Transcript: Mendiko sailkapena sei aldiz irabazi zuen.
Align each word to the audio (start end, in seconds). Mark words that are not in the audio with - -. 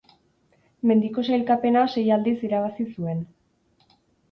Mendiko 0.91 1.25
sailkapena 1.27 1.85
sei 1.97 2.05
aldiz 2.17 2.35
irabazi 2.49 2.89
zuen. 2.97 3.23